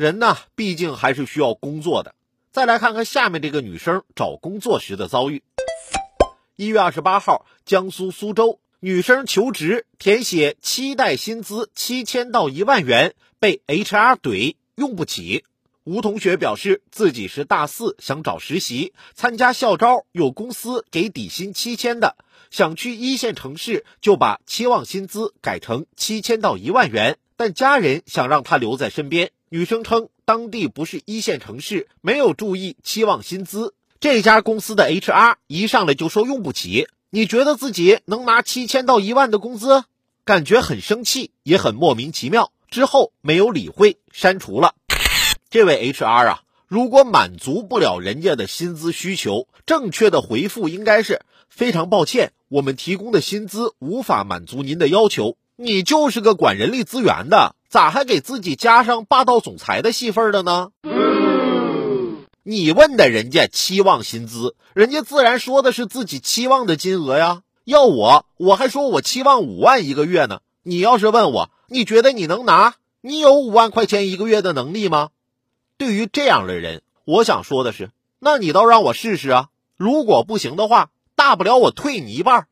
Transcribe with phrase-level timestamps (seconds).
[0.00, 2.14] 人呢，毕竟还是需要工作的。
[2.52, 5.42] 再来看看下面这个女生找工作时的遭遇。
[6.56, 15.44] 一月二十八号，江苏苏州女生求职，填写期待薪资七千到一万元，被 HR 怼用不起。
[15.84, 22.16] 吴同学表示自己是大四，想找实习，参加校招，有公司给底薪七千的，
[22.50, 29.32] 想去一线城市，就把期望薪资改成七千到一万元，但家人想让他留在身边。
[29.50, 30.08] 女生称。
[30.24, 33.74] 当地不是一线城市，没有注意期望薪资。
[33.98, 36.86] 这家公司的 HR 一上来就说用不起。
[37.10, 39.82] 你觉得自己能拿七千到一万的工资？
[40.24, 42.52] 感觉很生气，也很莫名其妙。
[42.70, 44.76] 之后没有理会，删除了。
[45.50, 55.36] 这位 HR 啊，如果满足不了人家的薪资需求，正确的回复应该是非常抱歉，我们提供的薪资无法满足您的要求。
[55.62, 57.54] 你就是个管人力资源的。
[57.68, 60.70] 咋还给自己加上霸道总裁的戏份的呢？
[62.42, 67.42] 你问的人家期望薪资，人家自然说的是自己期望的金额呀。
[67.64, 70.40] 要我，我还说我期望五万一个月呢。
[70.62, 72.76] 你要是问我，你觉得你能拿？
[73.02, 75.10] 你有五万块钱一个月的能力吗？
[75.76, 79.48] 对于这样的人，我想说的是，那你倒让我试试啊！
[79.76, 82.46] 如果不行的话，大不了我退你一半。